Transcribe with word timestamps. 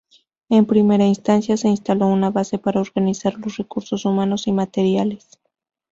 En 0.49 0.65
primera 0.65 1.05
instancia 1.05 1.55
se 1.57 1.69
instaló 1.69 2.07
una 2.07 2.31
base 2.31 2.57
para 2.57 2.81
organizar 2.81 3.35
los 3.37 3.57
recursos 3.57 4.03
humanos 4.03 4.47
y 4.47 4.51
materiales. 4.51 5.29